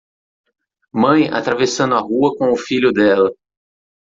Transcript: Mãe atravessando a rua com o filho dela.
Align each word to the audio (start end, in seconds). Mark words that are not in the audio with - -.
Mãe 0.91 1.29
atravessando 1.29 1.93
a 1.93 1.99
rua 1.99 2.35
com 2.35 2.51
o 2.51 2.57
filho 2.57 2.91
dela. 2.91 3.29